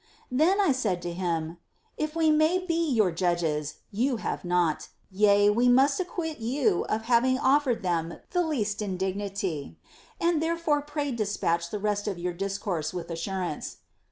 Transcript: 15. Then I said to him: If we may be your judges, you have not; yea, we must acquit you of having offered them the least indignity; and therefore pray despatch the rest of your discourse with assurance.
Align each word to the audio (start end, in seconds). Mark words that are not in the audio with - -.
15. 0.31 0.37
Then 0.39 0.59
I 0.59 0.71
said 0.71 0.99
to 1.03 1.13
him: 1.13 1.57
If 1.95 2.15
we 2.15 2.31
may 2.31 2.57
be 2.57 2.89
your 2.89 3.11
judges, 3.11 3.75
you 3.91 4.17
have 4.17 4.43
not; 4.43 4.89
yea, 5.11 5.47
we 5.51 5.69
must 5.69 5.99
acquit 5.99 6.39
you 6.39 6.85
of 6.85 7.03
having 7.03 7.37
offered 7.37 7.83
them 7.83 8.17
the 8.31 8.43
least 8.43 8.81
indignity; 8.81 9.77
and 10.19 10.41
therefore 10.41 10.81
pray 10.81 11.11
despatch 11.11 11.69
the 11.69 11.77
rest 11.77 12.07
of 12.07 12.17
your 12.17 12.33
discourse 12.33 12.95
with 12.95 13.11
assurance. 13.11 13.77